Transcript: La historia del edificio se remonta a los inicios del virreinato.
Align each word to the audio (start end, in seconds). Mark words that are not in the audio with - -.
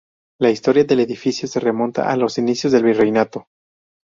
La 0.39 0.49
historia 0.49 0.83
del 0.83 1.01
edificio 1.01 1.47
se 1.47 1.59
remonta 1.59 2.09
a 2.09 2.15
los 2.17 2.39
inicios 2.39 2.73
del 2.73 2.81
virreinato. 2.85 3.45